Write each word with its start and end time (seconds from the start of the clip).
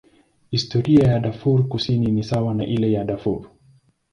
Historia 0.49 1.07
ya 1.07 1.19
Darfur 1.19 1.67
Kusini 1.67 2.11
ni 2.11 2.23
sawa 2.23 2.53
na 2.53 2.65
ile 2.65 2.91
ya 2.91 3.03
Darfur. 3.03 3.49